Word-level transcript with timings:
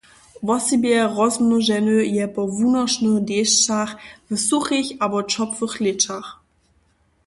Wosebje 0.47 0.99
rozmnoženy 1.17 1.97
je 2.17 2.25
po 2.35 2.43
wunošnych 2.55 3.19
dešćach 3.29 3.91
w 4.29 4.31
suchich 4.47 4.87
abo 5.05 5.19
ćopłych 5.31 5.75
lěćach. 5.83 6.27